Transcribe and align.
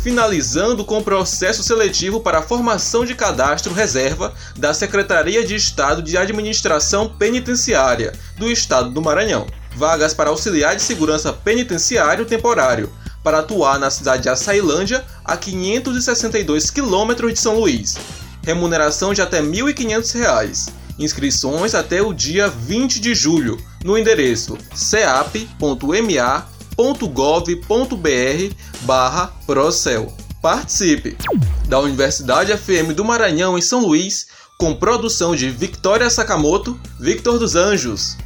Finalizando 0.01 0.85
com 0.85 0.99
o 0.99 1.03
processo 1.03 1.63
seletivo 1.65 2.21
para 2.21 2.39
a 2.39 2.43
formação 2.43 3.05
de 3.05 3.15
cadastro 3.15 3.73
reserva 3.75 4.33
da 4.57 4.73
Secretaria 4.73 5.45
de 5.45 5.55
Estado 5.57 6.01
de 6.01 6.17
Administração 6.17 7.09
Penitenciária 7.09 8.13
do 8.39 8.51
Estado 8.51 8.91
do 8.91 9.03
Maranhão. 9.03 9.47
Vagas 9.75 10.15
para 10.15 10.31
auxiliar 10.31 10.77
de 10.77 10.83
segurança 10.83 11.33
penitenciário 11.33 12.25
temporário 12.25 12.91
para 13.25 13.41
atuar 13.41 13.79
na 13.81 13.91
cidade 13.91 14.23
de 14.23 14.29
Açailândia, 14.29 15.05
a 15.25 15.37
562 15.37 16.71
quilômetros 16.71 17.35
de 17.35 17.41
São 17.41 17.59
Luís. 17.59 17.97
Remuneração 18.45 19.13
de 19.13 19.21
até 19.21 19.41
R$ 19.41 19.47
1.500. 19.47 20.69
Inscrições 21.01 21.75
até 21.75 22.01
o 22.01 22.13
dia 22.13 22.49
20 22.49 23.01
de 23.01 23.15
julho 23.15 23.57
no 23.85 23.97
endereço 23.99 24.57
ceap.ma.gov.br 24.75 25.59
barra 28.83 29.33
Procel. 29.47 30.13
Participe! 30.43 31.17
Da 31.69 31.79
Universidade 31.81 32.57
FM 32.57 32.93
do 32.95 33.05
Maranhão 33.05 33.59
em 33.59 33.63
São 33.63 33.81
Luís, 33.81 34.27
com 34.59 34.75
produção 34.75 35.35
de 35.35 35.51
Victoria 35.51 36.11
Sakamoto, 36.11 36.79
Victor 36.99 37.39
dos 37.39 37.55
Anjos. 37.57 38.19